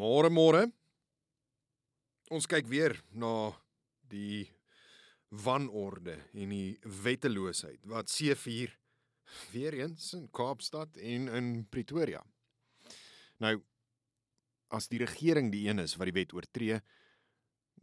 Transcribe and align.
Môre 0.00 0.30
môre. 0.32 0.62
Ons 2.32 2.46
kyk 2.48 2.64
weer 2.70 2.94
na 3.12 3.50
die 4.08 4.46
wanorde 5.44 6.14
en 6.32 6.54
die 6.54 6.78
wetteloosheid 7.04 7.84
wat 7.90 8.08
C4 8.08 8.72
weer 9.52 9.76
eens 9.82 10.06
in 10.16 10.30
Kaapstad 10.32 10.96
en 10.96 11.28
in 11.36 11.50
Pretoria. 11.68 12.22
Nou 13.44 13.58
as 14.72 14.88
die 14.88 15.02
regering 15.02 15.50
die 15.52 15.66
een 15.66 15.84
is 15.84 15.98
wat 16.00 16.08
die 16.08 16.16
wet 16.16 16.32
oortree, 16.38 16.80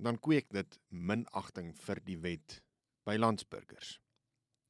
dan 0.01 0.17
kweek 0.17 0.49
dit 0.57 0.79
minagting 0.89 1.75
vir 1.83 2.01
die 2.07 2.17
wet 2.25 2.57
by 3.05 3.19
landsburgers. 3.19 3.99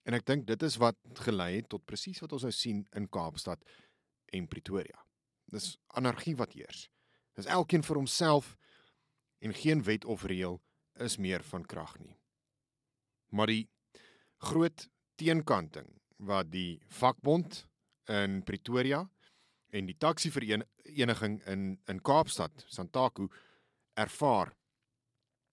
En 0.03 0.19
ek 0.19 0.27
dink 0.27 0.49
dit 0.51 0.67
is 0.67 0.79
wat 0.83 0.99
gelei 1.23 1.53
het 1.61 1.71
tot 1.71 1.87
presies 1.87 2.19
wat 2.25 2.35
ons 2.35 2.49
nou 2.49 2.53
sien 2.55 2.83
in 2.91 3.07
Kaapstad 3.07 3.63
en 4.35 4.51
Pretoria. 4.51 4.99
Dis 5.47 5.77
anargie 5.95 6.35
wat 6.35 6.59
heers. 6.59 6.89
Dis 7.37 7.49
elkeen 7.53 7.85
vir 7.85 7.99
homself 7.99 8.55
en 9.45 9.53
geen 9.53 9.83
wet 9.85 10.05
of 10.05 10.25
reël 10.25 10.57
is 11.05 11.19
meer 11.21 11.43
van 11.45 11.65
krag 11.65 11.93
nie. 12.01 12.17
Maar 13.29 13.51
die 13.53 13.67
groot 14.49 14.87
teenkanting 15.21 15.89
wat 16.17 16.49
die 16.49 16.79
vakbond 16.99 17.65
in 18.09 18.41
Pretoria 18.43 19.03
en 19.69 19.85
die 19.85 19.97
taxi 19.97 20.31
vereniging 20.33 21.37
in 21.45 21.77
in 21.85 22.01
Kaapstad, 22.01 22.65
Santaku 22.67 23.27
ervaar 23.93 24.55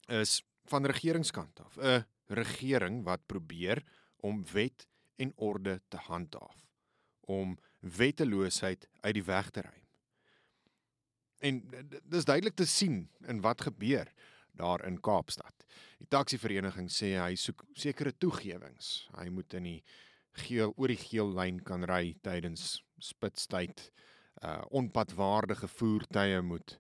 is 0.08 0.42
van 0.70 0.86
regeringskant 0.86 1.60
af. 1.60 1.76
'n 1.78 2.04
Regering 2.26 3.02
wat 3.04 3.26
probeer 3.26 3.84
om 4.16 4.44
wet 4.52 4.88
en 5.16 5.32
orde 5.36 5.82
te 5.88 5.96
handhaaf, 5.96 6.66
om 7.20 7.58
wetteloosheid 7.80 8.88
uit 9.00 9.14
die 9.14 9.24
weg 9.24 9.50
te 9.50 9.60
ry. 9.60 9.83
En 11.44 11.60
dis 12.08 12.24
duidelik 12.24 12.56
te 12.56 12.66
sien 12.66 13.02
in 13.28 13.42
wat 13.44 13.66
gebeur 13.66 14.08
daar 14.56 14.84
in 14.86 15.00
Kaapstad. 15.00 15.66
Die 15.98 16.08
taksivereniging 16.08 16.88
sê 16.92 17.14
hy 17.18 17.34
soek 17.36 17.64
sekere 17.76 18.14
toegewings. 18.16 19.08
Hy 19.18 19.28
moet 19.34 19.56
in 19.58 19.68
die 19.68 19.80
geel 20.44 20.72
oor 20.76 20.90
die 20.90 21.00
geel 21.00 21.30
lyn 21.34 21.60
kan 21.66 21.84
ry 21.90 22.14
tydens 22.24 22.78
spitstyd. 23.02 23.90
Uh 24.42 24.62
onpadwaardige 24.80 25.68
voertuie 25.70 26.40
moet 26.42 26.78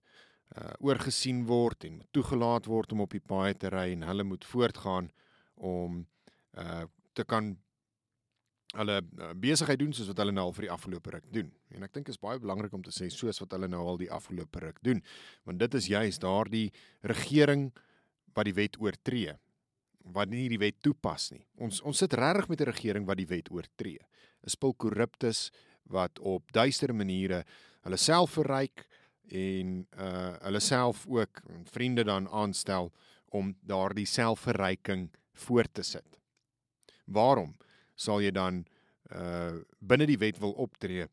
uh 0.54 0.72
oorgesien 0.86 1.44
word 1.48 1.86
en 1.88 2.00
toegelaat 2.14 2.68
word 2.70 2.92
om 2.94 3.04
op 3.04 3.14
die 3.14 3.22
paaie 3.22 3.54
te 3.58 3.70
ry 3.74 3.90
en 3.92 4.06
hulle 4.08 4.26
moet 4.26 4.44
voortgaan 4.48 5.10
om 5.56 6.04
uh 6.58 6.84
te 7.14 7.22
kan 7.22 7.52
hulle 8.74 8.98
uh, 9.02 9.32
besigheid 9.38 9.78
doen 9.78 9.92
soos 9.92 10.08
wat 10.10 10.18
hulle 10.18 10.32
nou 10.32 10.48
al 10.48 10.56
vir 10.56 10.68
die 10.68 10.74
afgelope 10.74 11.10
ruk 11.10 11.30
doen. 11.32 11.52
En 11.74 11.86
ek 11.86 11.94
dink 11.94 12.08
is 12.08 12.20
baie 12.20 12.38
belangrik 12.42 12.72
om 12.74 12.82
te 12.82 12.92
sê 12.94 13.10
soos 13.12 13.40
wat 13.40 13.52
hulle 13.56 13.68
nou 13.68 13.82
al 13.86 14.00
die 14.00 14.10
afgelope 14.10 14.60
ruk 14.60 14.82
doen, 14.82 15.02
want 15.44 15.58
dit 15.58 15.74
is 15.74 15.86
juist 15.92 16.22
daardie 16.22 16.70
regering 17.02 17.70
wat 18.34 18.48
die 18.50 18.56
wet 18.56 18.80
oortree 18.82 19.38
wat 20.12 20.28
nie 20.28 20.48
die 20.52 20.60
wet 20.60 20.82
toepas 20.84 21.30
nie. 21.32 21.44
Ons 21.64 21.80
ons 21.80 21.98
sit 21.98 22.12
regtig 22.12 22.48
met 22.48 22.60
'n 22.60 22.70
regering 22.70 23.06
wat 23.06 23.16
die 23.16 23.30
wet 23.30 23.50
oortree. 23.50 24.00
'n 24.44 24.50
Spul 24.50 24.74
korruptes 24.74 25.50
wat 25.88 26.18
op 26.18 26.52
duistere 26.52 26.92
maniere 26.92 27.44
hulle 27.82 27.96
self 27.96 28.36
verryk 28.36 28.86
en 29.28 29.86
uh 29.96 30.36
hulle 30.44 30.60
self 30.60 31.06
ook 31.06 31.42
vriende 31.64 32.04
dan 32.04 32.28
aanstel 32.28 32.92
om 33.30 33.54
daardie 33.62 34.06
selfverryking 34.06 35.10
voort 35.32 35.74
te 35.74 35.82
sit. 35.82 36.20
Waarom? 37.04 37.56
Sal 37.94 38.22
jy 38.22 38.32
dan 38.34 38.64
uh 39.12 39.60
binne 39.80 40.06
die 40.08 40.18
wet 40.18 40.38
wil 40.40 40.54
optree 40.64 41.06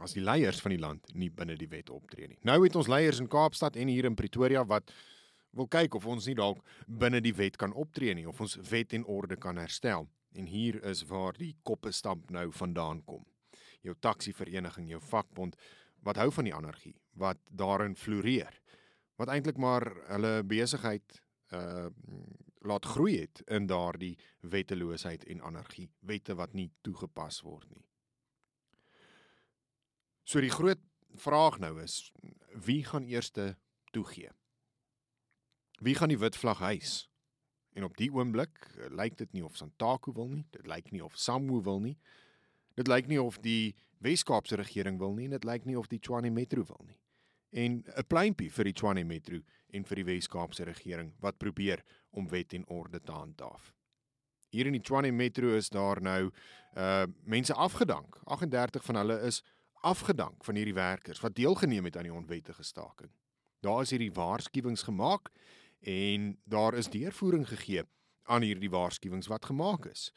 as 0.00 0.14
die 0.16 0.24
leiers 0.24 0.60
van 0.64 0.72
die 0.72 0.80
land 0.80 1.10
nie 1.14 1.28
binne 1.30 1.56
die 1.60 1.68
wet 1.68 1.90
optree 1.92 2.28
nie. 2.28 2.38
Nou 2.48 2.62
het 2.64 2.76
ons 2.76 2.88
leiers 2.88 3.20
in 3.20 3.28
Kaapstad 3.28 3.76
en 3.76 3.90
hier 3.92 4.08
in 4.08 4.16
Pretoria 4.16 4.64
wat 4.64 4.92
wil 5.56 5.68
kyk 5.68 5.94
of 5.98 6.06
ons 6.06 6.28
nie 6.30 6.36
dalk 6.38 6.62
binne 6.86 7.20
die 7.20 7.34
wet 7.36 7.58
kan 7.60 7.74
optree 7.76 8.14
nie 8.14 8.26
of 8.28 8.40
ons 8.40 8.56
wet 8.70 8.94
en 8.96 9.04
orde 9.04 9.36
kan 9.36 9.60
herstel. 9.60 10.08
En 10.38 10.46
hier 10.46 10.78
is 10.86 11.02
waar 11.10 11.36
die 11.36 11.56
koppe 11.66 11.92
stamp 11.92 12.30
nou 12.30 12.48
vandaan 12.54 13.02
kom. 13.04 13.24
Jou 13.82 13.96
taxi 13.98 14.32
vereniging, 14.32 14.88
jou 14.88 15.00
vakbond 15.02 15.56
wat 16.06 16.16
hou 16.16 16.30
van 16.32 16.46
die 16.46 16.54
anargie, 16.54 16.94
wat 17.18 17.40
daarin 17.50 17.96
floreer. 17.96 18.54
Wat 19.20 19.28
eintlik 19.28 19.58
maar 19.60 19.84
hulle 20.08 20.40
besigheid 20.44 21.20
uh 21.52 21.88
laat 22.60 22.84
groei 22.84 23.20
het 23.20 23.42
in 23.46 23.66
daardie 23.66 24.18
wetteloosheid 24.40 25.24
en 25.24 25.42
anargie, 25.42 25.90
wette 26.00 26.34
wat 26.34 26.52
nie 26.52 26.70
toegepas 26.80 27.40
word 27.46 27.68
nie. 27.70 27.84
So 30.24 30.40
die 30.40 30.52
groot 30.52 30.80
vraag 31.18 31.58
nou 31.58 31.74
is 31.82 32.12
wie 32.54 32.84
gaan 32.84 33.08
eerste 33.08 33.56
toegee? 33.90 34.30
Wie 35.80 35.94
gaan 35.94 36.12
die 36.12 36.20
wit 36.20 36.36
vlag 36.36 36.60
hys? 36.60 37.08
En 37.72 37.86
op 37.86 37.96
die 37.96 38.10
oomblik 38.12 38.66
uh, 38.76 38.90
lyk 38.92 39.16
dit 39.16 39.32
nie 39.32 39.44
of 39.44 39.56
Santaku 39.56 40.12
wil 40.12 40.28
nie, 40.28 40.44
dit 40.50 40.66
lyk 40.66 40.90
nie 40.92 41.04
of 41.04 41.16
Samwu 41.18 41.62
wil 41.64 41.80
nie. 41.80 41.96
Dit 42.76 42.90
lyk 42.90 43.08
nie 43.08 43.20
of 43.22 43.38
die 43.40 43.74
Wes-Kaapse 44.04 44.58
regering 44.60 44.98
wil 44.98 45.14
nie 45.16 45.30
en 45.30 45.38
dit 45.38 45.46
lyk 45.48 45.64
nie 45.64 45.78
of 45.78 45.88
die 45.88 45.98
Tshwane 45.98 46.30
Metro 46.30 46.64
wil 46.66 46.84
nie 46.86 47.00
en 47.50 47.82
'n 47.84 48.06
pleintjie 48.06 48.50
vir 48.50 48.64
die 48.64 48.72
Tshwane 48.72 49.04
Metro 49.04 49.40
en 49.70 49.84
vir 49.84 49.96
die 49.96 50.04
Wes-Kaapse 50.04 50.64
regering 50.64 51.12
wat 51.20 51.38
probeer 51.38 51.82
om 52.10 52.28
wet 52.28 52.52
en 52.52 52.66
orde 52.68 53.00
te 53.00 53.12
handhaaf. 53.12 53.74
Hier 54.50 54.66
in 54.66 54.72
die 54.72 54.82
Tshwane 54.82 55.12
Metro 55.12 55.54
is 55.54 55.68
daar 55.68 56.02
nou 56.02 56.30
uh 56.76 57.06
mense 57.24 57.54
afgedank. 57.54 58.20
38 58.24 58.84
van 58.84 58.94
hulle 58.94 59.20
is 59.26 59.42
afgedank 59.82 60.44
van 60.44 60.54
hierdie 60.54 60.74
werkers 60.74 61.20
wat 61.20 61.34
deelgeneem 61.34 61.84
het 61.84 61.96
aan 61.96 62.08
die 62.08 62.14
onwettige 62.14 62.62
staking. 62.62 63.10
Daar 63.60 63.82
is 63.82 63.90
hierdie 63.90 64.12
waarskuwings 64.12 64.82
gemaak 64.82 65.30
en 65.80 66.38
daar 66.44 66.74
is 66.74 66.90
deurvoering 66.90 67.48
gegee 67.48 67.82
aan 68.22 68.42
hierdie 68.42 68.70
waarskuwings 68.70 69.26
wat 69.26 69.44
gemaak 69.44 69.86
is. 69.86 70.12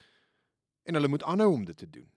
En 0.84 0.94
hulle 0.94 1.08
moet 1.08 1.24
aanhou 1.24 1.52
om 1.54 1.66
dit 1.66 1.78
te 1.78 1.90
doen. 1.90 2.12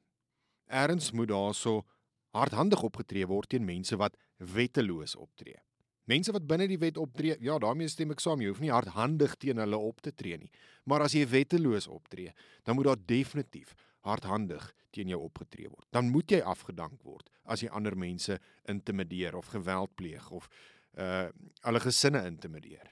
Erns 0.66 1.10
moet 1.10 1.28
daarso 1.28 1.86
hardhandig 2.30 2.82
opgetree 2.82 3.26
word 3.26 3.48
teen 3.48 3.64
mense 3.64 3.96
wat 3.96 4.16
wetteloos 4.36 5.16
optree. 5.16 5.58
Mense 6.06 6.30
wat 6.32 6.46
binne 6.46 6.68
die 6.70 6.78
wet 6.78 6.98
optree, 7.02 7.34
ja, 7.42 7.56
daarmee 7.58 7.90
stem 7.90 8.12
ek 8.14 8.22
saam. 8.22 8.40
Jy 8.40 8.52
hoef 8.52 8.62
nie 8.62 8.70
hardhandig 8.70 9.34
teen 9.42 9.58
hulle 9.58 9.78
op 9.82 10.00
te 10.04 10.12
tree 10.14 10.38
nie. 10.38 10.52
Maar 10.86 11.08
as 11.08 11.16
jy 11.18 11.24
wetteloos 11.26 11.88
optree, 11.90 12.30
dan 12.62 12.78
moet 12.78 12.92
daar 12.92 13.02
definitief 13.10 13.74
hardhandig 14.06 14.68
teen 14.94 15.10
jou 15.10 15.18
opgetree 15.26 15.68
word. 15.68 15.86
Dan 15.90 16.12
moet 16.14 16.30
jy 16.30 16.40
afgedank 16.46 17.02
word 17.06 17.30
as 17.46 17.62
jy 17.62 17.70
ander 17.74 17.96
mense 17.98 18.38
intimideer 18.70 19.36
of 19.38 19.50
geweld 19.54 19.94
pleeg 19.98 20.30
of 20.34 20.48
uh 20.96 21.26
hulle 21.66 21.82
gesinne 21.82 22.22
intimideer. 22.28 22.86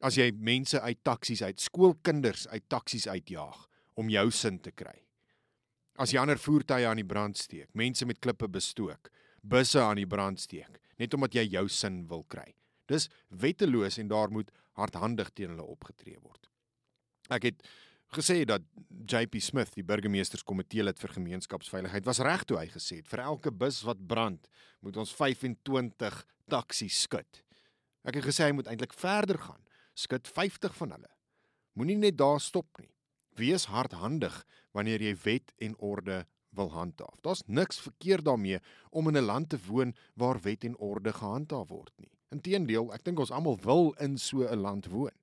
As 0.00 0.16
jy 0.16 0.30
mense 0.32 0.80
uit 0.80 1.02
taksies 1.04 1.42
uit 1.42 1.60
skoolkinders 1.60 2.46
uit 2.48 2.64
taksies 2.70 3.08
uitjaag 3.10 3.64
om 3.98 4.10
jou 4.10 4.28
sin 4.30 4.60
te 4.62 4.70
kry. 4.70 4.94
As 5.98 6.14
jy 6.14 6.22
ander 6.22 6.38
voertuie 6.38 6.86
aan 6.86 7.00
die 7.02 7.06
brand 7.06 7.36
steek, 7.36 7.72
mense 7.74 8.06
met 8.06 8.20
klippe 8.22 8.46
bestook, 8.48 9.10
busse 9.48 9.80
aan 9.82 10.00
die 10.00 10.08
brand 10.08 10.40
steek, 10.40 10.80
net 11.00 11.14
omdat 11.14 11.36
jy 11.38 11.46
jou 11.54 11.66
sin 11.72 12.02
wil 12.10 12.24
kry. 12.28 12.52
Dis 12.88 13.08
wetteloos 13.28 13.98
en 14.00 14.08
daar 14.08 14.32
moet 14.32 14.50
hardhandig 14.78 15.30
teen 15.34 15.52
hulle 15.52 15.66
opgetree 15.66 16.18
word. 16.20 16.48
Ek 17.34 17.50
het 17.50 17.66
gesê 18.16 18.40
dat 18.48 18.64
JP 18.88 19.40
Smith, 19.44 19.74
die 19.76 19.84
burgemeesterskomitee 19.84 20.84
lid 20.86 21.00
vir 21.00 21.12
gemeenskapsveiligheid, 21.18 22.06
was 22.08 22.22
reg 22.24 22.46
toe 22.48 22.60
hy 22.60 22.68
gesê 22.72 23.02
het 23.02 23.10
vir 23.10 23.24
elke 23.26 23.52
bus 23.52 23.82
wat 23.84 24.00
brand, 24.08 24.48
moet 24.80 24.96
ons 24.96 25.12
25 25.16 26.22
taksies 26.48 27.02
skud. 27.04 27.42
Ek 28.08 28.20
het 28.20 28.28
gesê 28.30 28.48
hy 28.48 28.56
moet 28.56 28.70
eintlik 28.70 28.96
verder 28.96 29.40
gaan, 29.42 29.60
skud 29.98 30.30
50 30.30 30.76
van 30.78 30.96
hulle. 30.96 31.12
Moenie 31.76 31.98
net 31.98 32.16
daar 32.18 32.40
stop 32.40 32.80
nie. 32.80 32.90
Wees 33.38 33.68
hardhandig 33.70 34.34
wanneer 34.74 35.02
jy 35.04 35.14
wet 35.26 35.52
en 35.62 35.76
orde 35.84 36.24
wil 36.58 36.72
handhaaf. 36.74 37.20
Daar's 37.24 37.42
niks 37.46 37.80
verkeerd 37.80 38.26
daarmee 38.26 38.60
om 38.90 39.08
in 39.08 39.16
'n 39.16 39.30
land 39.30 39.48
te 39.48 39.58
woon 39.66 39.94
waar 40.14 40.40
wet 40.42 40.64
en 40.64 40.76
orde 40.76 41.12
gehandhaaf 41.12 41.68
word 41.68 41.92
nie. 41.96 42.12
Inteendeel, 42.30 42.92
ek 42.92 43.04
dink 43.04 43.18
ons 43.18 43.30
almal 43.30 43.58
wil 43.64 43.94
in 43.98 44.18
so 44.18 44.42
'n 44.44 44.60
land 44.60 44.86
woon. 44.86 45.16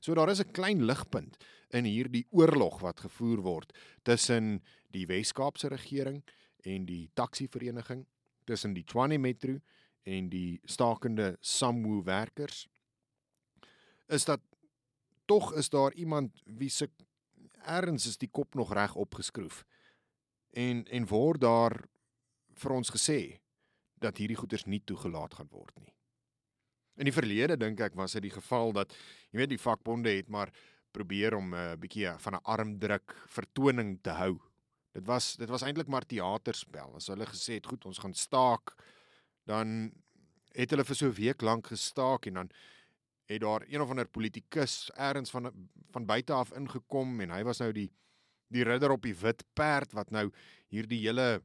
So 0.00 0.14
daar 0.14 0.30
is 0.30 0.40
'n 0.40 0.52
klein 0.52 0.84
ligpunt 0.84 1.36
in 1.70 1.84
hierdie 1.84 2.26
oorlog 2.30 2.80
wat 2.80 3.00
gevoer 3.00 3.42
word 3.42 3.72
tussen 4.02 4.62
die 4.90 5.06
Wes-Kaapse 5.06 5.68
regering 5.68 6.22
en 6.64 6.86
die 6.86 7.10
taksivereniging, 7.14 8.06
tussen 8.44 8.74
die 8.74 8.84
Tshwane 8.84 9.18
Metro 9.18 9.58
en 10.02 10.28
die 10.28 10.60
stakende 10.64 11.36
Samwo 11.40 12.02
werkers. 12.02 12.66
Is 14.08 14.24
dat 14.24 14.40
tog 15.26 15.52
is 15.54 15.68
daar 15.68 15.92
iemand 15.92 16.42
wie 16.44 16.70
se 16.70 16.88
erns 17.68 18.06
is 18.06 18.16
die 18.16 18.30
kop 18.30 18.54
nog 18.54 18.72
reg 18.72 18.94
opgeskroef. 18.94 19.64
En 20.58 20.82
en 20.90 21.06
word 21.06 21.44
daar 21.44 21.76
vir 22.58 22.74
ons 22.74 22.90
gesê 22.90 23.20
dat 24.02 24.18
hierdie 24.18 24.38
goeders 24.38 24.66
nie 24.66 24.82
toegelaat 24.86 25.38
gaan 25.38 25.50
word 25.52 25.74
nie. 25.78 25.94
In 26.98 27.06
die 27.06 27.14
verlede 27.14 27.58
dink 27.58 27.80
ek 27.80 27.94
was 27.98 28.16
dit 28.16 28.26
die 28.26 28.34
geval 28.34 28.74
dat 28.74 28.94
jy 29.30 29.42
weet 29.42 29.52
die 29.54 29.62
vakbonde 29.62 30.10
het 30.10 30.30
maar 30.34 30.50
probeer 30.94 31.36
om 31.36 31.54
'n 31.54 31.58
uh, 31.58 31.76
bietjie 31.78 32.10
van 32.24 32.34
'n 32.34 32.44
armdruk 32.44 33.14
vertoning 33.26 33.98
te 34.02 34.10
hou. 34.10 34.38
Dit 34.92 35.06
was 35.06 35.36
dit 35.36 35.48
was 35.48 35.62
eintlik 35.62 35.88
maar 35.88 36.06
teaterspel. 36.06 36.94
As 36.94 37.06
hulle 37.06 37.26
gesê 37.26 37.60
het 37.60 37.66
goed, 37.66 37.84
ons 37.84 37.98
gaan 37.98 38.14
staak, 38.14 38.74
dan 39.46 39.92
het 40.52 40.70
hulle 40.70 40.84
vir 40.84 40.96
so 40.96 41.06
'n 41.06 41.14
week 41.14 41.42
lank 41.42 41.66
gestaak 41.66 42.26
en 42.26 42.34
dan 42.34 42.50
het 43.28 43.40
daar 43.40 43.64
een 43.68 43.80
of 43.80 43.90
ander 43.90 44.08
politikus 44.08 44.90
eers 44.96 45.30
van 45.30 45.52
van 45.90 46.06
buite 46.06 46.32
af 46.32 46.52
ingekom 46.52 47.20
en 47.20 47.30
hy 47.30 47.42
was 47.44 47.58
nou 47.58 47.72
die 47.72 47.90
die 48.48 48.64
ridder 48.64 48.94
op 48.94 49.02
die 49.02 49.16
wit 49.16 49.44
perd 49.54 49.92
wat 49.96 50.10
nou 50.14 50.28
hierdie 50.72 51.00
hele 51.06 51.40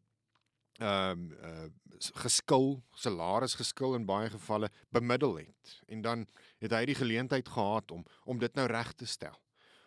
ehm 0.82 1.12
um, 1.12 1.32
uh, 1.44 1.70
geskil, 2.18 2.82
salaris 2.98 3.54
geskil 3.56 3.94
in 3.96 4.06
baie 4.06 4.30
gevalle 4.30 4.70
bemiddel 4.92 5.38
het. 5.38 5.76
En 5.88 6.02
dan 6.02 6.26
het 6.60 6.74
hy 6.74 6.82
die 6.90 6.98
geleentheid 6.98 7.48
gehad 7.48 7.92
om 7.92 8.04
om 8.26 8.40
dit 8.42 8.56
nou 8.56 8.66
reg 8.68 8.94
te 8.94 9.06
stel. 9.06 9.38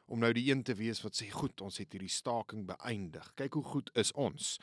Om 0.06 0.22
nou 0.22 0.32
die 0.32 0.46
een 0.50 0.62
te 0.62 0.74
wees 0.74 1.02
wat 1.02 1.18
sê 1.18 1.28
goed, 1.30 1.60
ons 1.60 1.78
het 1.82 1.92
hierdie 1.92 2.12
staking 2.12 2.66
beëindig. 2.66 3.32
Kyk 3.34 3.58
hoe 3.58 3.64
goed 3.64 3.90
is 3.98 4.12
ons. 4.12 4.56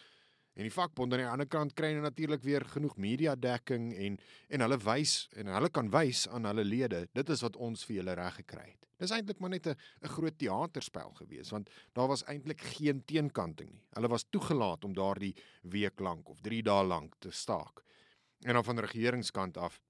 En 0.54 0.68
die 0.68 0.74
vakbonde 0.74 1.18
aan 1.18 1.24
die 1.24 1.32
ander 1.32 1.50
kant 1.50 1.74
kry 1.74 1.90
nou 1.96 2.04
natuurlik 2.06 2.44
weer 2.46 2.66
genoeg 2.70 2.96
media 3.02 3.34
dekking 3.36 3.90
en 3.98 4.20
en 4.54 4.66
hulle 4.66 4.78
wys 4.86 5.28
en 5.34 5.50
hulle 5.50 5.70
kan 5.74 5.90
wys 5.94 6.28
aan 6.30 6.46
hulle 6.46 6.66
lede, 6.66 7.08
dit 7.14 7.30
is 7.30 7.42
wat 7.42 7.58
ons 7.58 7.86
vir 7.88 7.96
julle 8.02 8.14
reg 8.20 8.36
gekry 8.44 8.68
het. 8.68 8.84
Dis 9.02 9.12
eintlik 9.12 9.40
maar 9.42 9.50
net 9.50 9.68
'n 9.68 9.76
'n 10.04 10.14
groot 10.16 10.38
teaterspel 10.38 11.10
gewees 11.22 11.50
want 11.50 11.70
daar 11.94 12.08
was 12.08 12.24
eintlik 12.24 12.62
geen 12.62 13.04
teenkanting 13.06 13.72
nie. 13.72 13.86
Hulle 13.94 14.08
was 14.08 14.26
toegelaat 14.30 14.84
om 14.84 14.94
daardie 14.94 15.36
week 15.62 16.00
lank 16.00 16.30
of 16.30 16.42
3 16.42 16.62
dae 16.64 16.84
lank 16.84 17.16
te 17.20 17.32
staak. 17.32 17.84
En 18.46 18.54
dan 18.54 18.64
van 18.64 18.76
die 18.76 18.86
regeringskant 18.86 19.58
af 19.58 19.82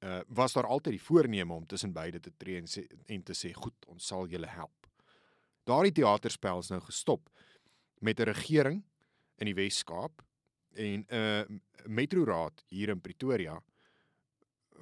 uh 0.00 0.20
was 0.28 0.52
daar 0.52 0.66
altyd 0.66 0.92
die 0.92 1.02
voorneme 1.02 1.52
om 1.52 1.66
tussen 1.66 1.92
beide 1.92 2.20
te 2.20 2.32
tree 2.36 2.56
en, 2.56 2.66
sê, 2.66 2.86
en 3.06 3.22
te 3.22 3.32
sê 3.32 3.52
goed, 3.52 3.86
ons 3.86 4.06
sal 4.06 4.26
julle 4.26 4.46
help. 4.46 4.86
Daardie 5.64 5.92
teaterspel 5.92 6.58
is 6.58 6.68
nou 6.68 6.80
gestop 6.80 7.30
met 8.00 8.20
'n 8.20 8.24
regering 8.24 8.82
in 9.36 9.46
die 9.46 9.54
Wes-Kaap 9.54 10.22
en 10.74 11.04
'n 11.04 11.14
uh, 11.14 11.44
metroraad 11.86 12.64
hier 12.68 12.88
in 12.88 13.00
Pretoria 13.00 13.62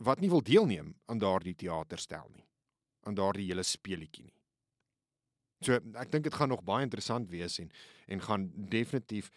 wat 0.01 0.21
nie 0.21 0.31
wil 0.31 0.43
deelneem 0.43 0.95
aan 1.07 1.19
daardie 1.19 1.55
teaterstel 1.55 2.29
nie 2.35 2.47
aan 3.03 3.15
daardie 3.15 3.47
hele 3.47 3.63
speletjie 3.63 4.25
nie. 4.25 4.37
So 5.61 5.77
ek 6.01 6.13
dink 6.13 6.25
dit 6.25 6.35
gaan 6.35 6.49
nog 6.49 6.65
baie 6.65 6.85
interessant 6.85 7.29
wees 7.31 7.59
en 7.59 7.71
en 8.11 8.21
gaan 8.21 8.51
definitief 8.55 9.31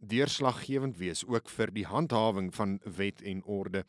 deurslaggewend 0.00 0.96
wees 0.98 1.24
ook 1.28 1.48
vir 1.48 1.70
die 1.70 1.86
handhawing 1.86 2.48
van 2.54 2.78
wet 2.84 3.22
en 3.22 3.42
orde 3.44 3.84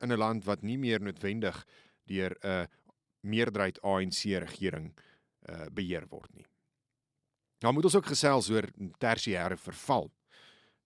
in 0.00 0.12
'n 0.12 0.18
land 0.18 0.44
wat 0.44 0.62
nie 0.62 0.78
meer 0.78 1.00
noodwendig 1.00 1.64
deur 2.04 2.36
'n 2.42 2.46
uh, 2.46 2.66
meerderheid 3.20 3.80
ANC 3.82 4.22
regering 4.38 4.92
uh, 5.48 5.66
beheer 5.72 6.06
word 6.08 6.34
nie. 6.34 6.46
Nou 7.64 7.72
moet 7.72 7.88
ons 7.88 7.96
ook 7.96 8.10
gesels 8.12 8.50
oor 8.52 8.68
tersiêre 9.00 9.56
verval. 9.56 10.10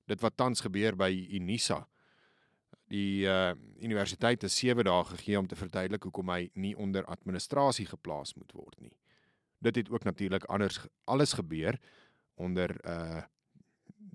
Dit 0.06 0.20
wat 0.22 0.36
tans 0.36 0.62
gebeur 0.62 0.96
by 0.98 1.10
Unisa. 1.34 1.82
Die 2.90 3.26
uh 3.26 3.54
universiteit 3.80 4.42
het 4.42 4.52
7 4.52 4.84
dae 4.84 5.04
gegee 5.14 5.38
om 5.38 5.46
te 5.48 5.56
verduidelik 5.56 6.02
hoekom 6.04 6.28
hy 6.28 6.50
nie 6.54 6.74
onder 6.76 7.06
administrasie 7.08 7.86
geplaas 7.88 8.34
moet 8.36 8.52
word 8.52 8.76
nie. 8.80 8.92
Dit 9.58 9.76
het 9.76 9.90
ook 9.90 10.04
natuurlik 10.04 10.44
anders 10.44 10.80
alles 11.04 11.32
gebeur 11.38 11.78
onder 12.34 12.76
uh 12.84 13.22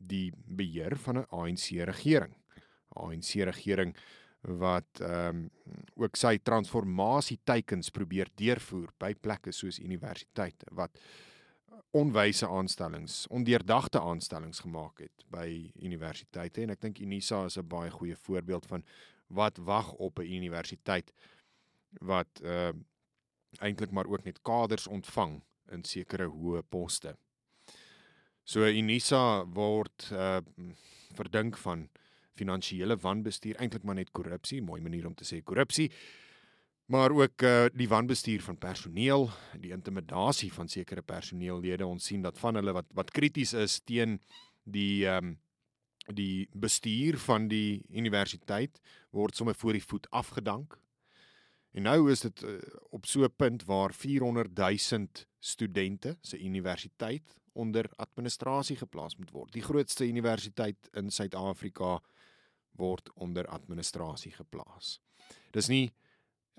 die 0.06 0.32
beheer 0.46 0.96
van 0.98 1.18
'n 1.18 1.28
ANC 1.30 1.82
regering. 1.90 2.36
ANC 2.96 3.42
regering 3.50 3.96
wat 4.42 5.02
ehm 5.02 5.36
um, 5.36 5.50
ook 5.96 6.16
sy 6.16 6.38
transformasie 6.38 7.40
teikens 7.44 7.90
probeer 7.90 8.30
deurvoer 8.36 8.92
by 8.98 9.14
plekke 9.14 9.52
soos 9.52 9.80
universiteite 9.80 10.66
wat 10.72 11.00
onwyse 11.96 12.48
aanstellings, 12.48 13.28
ondeurdagte 13.32 14.02
aanstellings 14.02 14.60
gemaak 14.60 15.00
het 15.00 15.24
by 15.32 15.48
universiteite 15.80 16.64
en 16.64 16.74
ek 16.74 16.82
dink 16.84 17.00
Unisa 17.00 17.46
is 17.48 17.58
'n 17.58 17.68
baie 17.68 17.92
goeie 17.92 18.16
voorbeeld 18.16 18.66
van 18.66 18.84
wat 19.28 19.58
wag 19.58 19.94
op 19.94 20.20
'n 20.20 20.32
universiteit 20.40 21.14
wat 22.02 22.42
uh 22.44 22.74
eintlik 23.64 23.92
maar 23.92 24.06
ook 24.06 24.24
net 24.24 24.42
kaders 24.42 24.88
ontvang 24.88 25.42
in 25.72 25.84
sekere 25.84 26.28
hoë 26.28 26.62
poste. 26.70 27.16
So 28.44 28.68
Unisa 28.68 29.46
word 29.46 30.10
uh 30.12 30.42
verdink 31.16 31.58
van 31.58 31.90
finansiële 32.36 32.98
wanbestuur, 32.98 33.56
eintlik 33.56 33.84
maar 33.84 33.96
net 33.96 34.12
korrupsie, 34.12 34.62
mooi 34.62 34.82
manier 34.82 35.08
om 35.08 35.16
te 35.16 35.24
sê 35.24 35.42
korrupsie 35.44 35.92
maar 36.86 37.12
ook 37.12 37.42
uh, 37.42 37.66
die 37.74 37.88
wanbestuur 37.90 38.42
van 38.42 38.58
personeel, 38.58 39.30
die 39.60 39.72
intimidasie 39.72 40.52
van 40.54 40.68
sekere 40.68 41.02
personeellede. 41.02 41.86
Ons 41.86 42.06
sien 42.06 42.22
dat 42.22 42.40
van 42.40 42.56
hulle 42.56 42.76
wat 42.78 42.86
wat 42.94 43.12
krities 43.12 43.54
is 43.54 43.80
teen 43.84 44.20
die 44.64 45.08
ehm 45.08 45.34
um, 45.34 45.36
die 46.06 46.48
bestuur 46.54 47.18
van 47.18 47.48
die 47.50 47.82
universiteit 47.90 48.78
word 49.10 49.36
sommer 49.36 49.56
voor 49.56 49.74
die 49.74 49.84
voet 49.84 50.06
afgedank. 50.10 50.76
En 51.74 51.88
nou 51.90 52.12
is 52.12 52.22
dit 52.22 52.44
uh, 52.44 52.60
op 52.94 53.06
so 53.06 53.24
'n 53.26 53.34
punt 53.36 53.66
waar 53.66 53.94
400 53.94 54.58
000 54.58 55.08
studente 55.40 56.18
se 56.22 56.40
universiteit 56.40 57.36
onder 57.54 57.90
administrasie 57.96 58.76
geplaas 58.76 59.16
moet 59.16 59.32
word. 59.32 59.52
Die 59.54 59.62
grootste 59.64 60.08
universiteit 60.08 60.90
in 60.94 61.10
Suid-Afrika 61.10 62.02
word 62.72 63.12
onder 63.14 63.48
administrasie 63.48 64.32
geplaas. 64.32 65.02
Dis 65.52 65.68
nie 65.68 65.94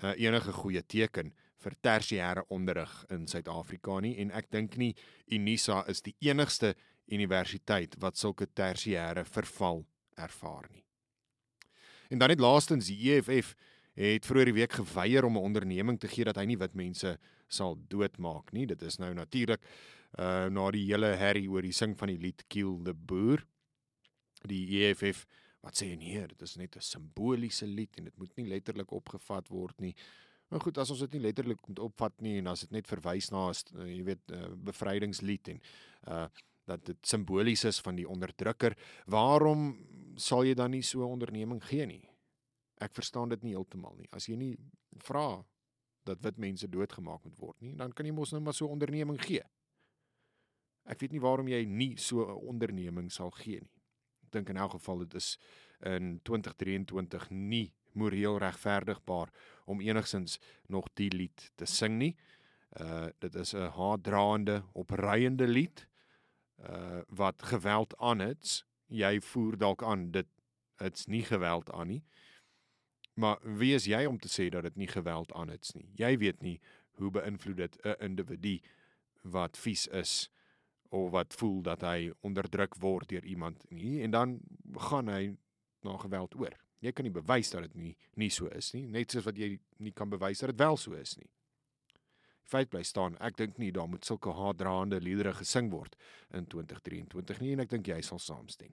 uh, 0.03 0.13
enige 0.17 0.53
goeie 0.53 0.83
teken 0.83 1.33
vir 1.65 1.77
tersiêre 1.83 2.45
onderrig 2.53 2.93
in 3.11 3.27
Suid-Afrika 3.27 4.01
nie 4.01 4.17
en 4.23 4.31
ek 4.37 4.51
dink 4.51 4.77
nie 4.77 4.95
Unisa 5.33 5.83
is 5.91 6.03
die 6.03 6.15
enigste 6.21 6.75
universiteit 7.13 7.97
wat 8.03 8.19
sulke 8.19 8.47
tersiêre 8.47 9.25
verval 9.25 9.85
ervaar 10.17 10.69
nie. 10.73 10.85
En 12.11 12.19
dan 12.19 12.31
net 12.31 12.41
laastens 12.41 12.91
die 12.91 13.17
EFF 13.17 13.55
het 13.97 14.27
vroeër 14.29 14.51
die 14.51 14.59
week 14.61 14.77
geweier 14.77 15.25
om 15.25 15.37
'n 15.37 15.49
onderneming 15.49 15.99
te 16.01 16.09
gee 16.09 16.25
dat 16.25 16.37
hy 16.37 16.45
nie 16.45 16.59
wit 16.59 16.75
mense 16.75 17.19
sal 17.49 17.79
doodmaak 17.89 18.53
nie. 18.53 18.67
Dit 18.67 18.83
is 18.83 18.99
nou 18.99 19.15
natuurlik 19.15 19.63
uh 20.19 20.49
na 20.49 20.71
die 20.71 20.87
hele 20.87 21.17
herrie 21.17 21.49
oor 21.51 21.63
die 21.63 21.73
sing 21.73 21.97
van 21.99 22.09
die 22.09 22.19
lied 22.19 22.45
Kill 22.49 22.81
the 22.85 22.95
Boer. 22.95 23.47
Die 24.47 24.85
EFF 24.85 25.27
wat 25.67 25.81
sê 25.81 25.91
nee, 25.99 26.23
dit 26.31 26.43
is 26.47 26.55
net 26.61 26.77
'n 26.77 26.81
simboliese 26.81 27.67
lied 27.67 27.99
en 27.99 28.05
dit 28.05 28.17
moet 28.19 28.37
nie 28.37 28.47
letterlik 28.47 28.91
opgevat 28.93 29.49
word 29.49 29.81
nie. 29.81 29.95
Maar 30.49 30.61
goed, 30.61 30.79
as 30.79 30.91
ons 30.91 31.01
dit 31.01 31.13
nie 31.13 31.25
letterlik 31.27 31.67
moet 31.67 31.79
opvat 31.79 32.21
nie 32.21 32.39
en 32.39 32.47
as 32.47 32.61
dit 32.61 32.71
net 32.71 32.87
verwys 32.87 33.31
na 33.31 33.49
uh, 33.51 33.87
jy 33.87 34.03
weet 34.05 34.31
uh, 34.31 34.55
bevrydingslied 34.55 35.49
en 35.49 35.61
uh 36.09 36.29
dat 36.67 36.83
dit 36.83 37.07
simbolies 37.07 37.63
is 37.65 37.79
van 37.79 37.95
die 37.95 38.09
onderdrukker, 38.11 38.75
waarom 39.07 39.61
sal 40.19 40.43
jy 40.43 40.55
dan 40.55 40.73
nie 40.75 40.83
so 40.83 40.99
'n 41.07 41.13
onderneming 41.15 41.63
gee 41.63 41.87
nie? 41.87 42.11
Ek 42.81 42.95
verstaan 42.95 43.29
dit 43.29 43.43
nie 43.43 43.53
heeltemal 43.55 43.95
nie. 43.95 44.09
As 44.11 44.27
jy 44.27 44.35
nie 44.35 44.59
vra 44.99 45.45
dat 46.05 46.21
wit 46.23 46.39
mense 46.39 46.67
doodgemaak 46.69 47.23
moet 47.23 47.39
word 47.39 47.61
nie, 47.61 47.77
dan 47.77 47.93
kan 47.93 48.07
jy 48.07 48.13
mos 48.13 48.33
nou 48.33 48.41
maar 48.41 48.55
so 48.55 48.67
'n 48.67 48.73
onderneming 48.73 49.23
gee. 49.23 49.43
Ek 50.87 51.01
weet 51.01 51.13
nie 51.13 51.21
waarom 51.21 51.49
jy 51.49 51.65
nie 51.65 51.97
so 51.97 52.27
'n 52.27 52.49
onderneming 52.49 53.13
sal 53.13 53.31
gee 53.31 53.61
nie 53.61 53.76
dink 54.31 54.49
in 54.49 54.57
elk 54.57 54.71
geval 54.71 54.99
dit 54.99 55.15
is 55.15 55.39
in 55.81 56.21
2023 56.23 57.31
nie 57.31 57.73
moreel 57.93 58.39
regverdigbaar 58.39 59.31
om 59.65 59.81
enigsins 59.81 60.39
nog 60.67 60.89
die 60.95 61.11
lied 61.11 61.51
te 61.55 61.65
sing 61.65 61.99
nie. 61.99 62.17
Uh 62.81 63.09
dit 63.19 63.35
is 63.35 63.55
'n 63.55 63.71
haatdraande, 63.77 64.63
opreiende 64.73 65.47
lied 65.47 65.87
uh 66.59 67.01
wat 67.09 67.43
geweld 67.43 67.97
aan 67.97 68.19
het. 68.19 68.65
Jy 68.87 69.21
voer 69.21 69.57
dalk 69.59 69.83
aan 69.83 70.11
dit 70.11 70.27
dit's 70.77 71.07
nie 71.07 71.25
geweld 71.25 71.71
aan 71.73 71.89
nie. 71.89 72.05
Maar 73.15 73.39
wie 73.41 73.75
is 73.75 73.85
jy 73.85 74.05
om 74.05 74.19
te 74.19 74.29
sê 74.29 74.49
dat 74.49 74.63
dit 74.63 74.77
nie 74.77 74.89
geweld 74.89 75.33
aan 75.33 75.49
het 75.49 75.71
nie? 75.75 75.89
Jy 75.95 76.19
weet 76.19 76.43
nie 76.43 76.61
hoe 77.01 77.11
beïnvloed 77.11 77.57
dit 77.57 77.79
'n 77.85 77.97
individu 77.99 78.61
wat 79.23 79.57
vies 79.57 79.87
is 79.87 80.31
of 80.91 81.11
wat 81.15 81.35
voel 81.35 81.63
dat 81.63 81.83
hy 81.87 82.11
onderdruk 82.27 82.77
word 82.83 83.09
deur 83.09 83.25
iemand 83.25 83.63
nie 83.71 84.01
en 84.05 84.11
dan 84.15 84.39
gaan 84.91 85.09
hy 85.09 85.37
na 85.87 85.97
geweld 86.03 86.35
oor. 86.39 86.55
Jy 86.85 86.93
kan 86.93 87.07
nie 87.07 87.15
bewys 87.15 87.51
dat 87.51 87.67
dit 87.67 87.75
nie 87.75 87.95
nie 88.15 88.31
so 88.31 88.51
is 88.53 88.73
nie, 88.75 88.87
net 88.87 89.13
soos 89.13 89.27
wat 89.27 89.39
jy 89.39 89.57
nie 89.83 89.93
kan 89.97 90.11
bewys 90.11 90.43
dat 90.43 90.53
dit 90.53 90.61
wel 90.61 90.77
so 90.77 90.95
is 90.99 91.17
nie. 91.19 91.29
Feit 92.47 92.71
bly 92.71 92.85
staan, 92.87 93.17
ek 93.19 93.39
dink 93.41 93.57
nie 93.59 93.73
daar 93.75 93.89
moet 93.91 94.07
sulke 94.07 94.31
haatdraande 94.31 95.01
liedere 95.03 95.33
gesing 95.35 95.71
word 95.73 95.97
in 96.31 96.47
2023 96.47 97.43
nie 97.43 97.55
en 97.57 97.65
ek 97.65 97.73
dink 97.73 97.89
jy 97.91 97.99
sal 98.07 98.23
saamstem. 98.23 98.71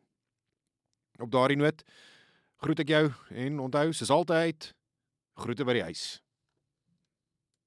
Op 1.21 1.31
daardie 1.33 1.57
noot 1.57 1.81
groet 2.63 2.83
ek 2.83 2.93
jou 2.93 3.05
en 3.45 3.59
onthou 3.59 3.89
soos 3.93 4.13
altyd 4.13 4.73
groete 5.41 5.65
by 5.65 5.79
die 5.79 5.87
huis. 5.89 6.22